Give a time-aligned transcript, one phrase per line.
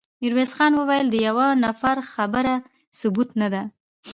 [0.21, 2.55] ميرويس خان وويل: د يوه نفر خبره
[2.99, 3.63] ثبوت نه ده.